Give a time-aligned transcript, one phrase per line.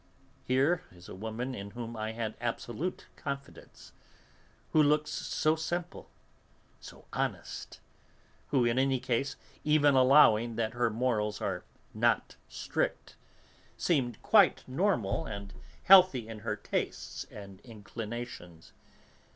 [0.45, 3.91] Here is a woman in whom I had absolute confidence,
[4.71, 6.09] who looks so simple,
[6.79, 7.79] so honest,
[8.47, 13.15] who, in any case, even allowing that her morals are not strict,
[13.77, 15.53] seemed quite normal and
[15.83, 18.73] healthy in her tastes and inclinations.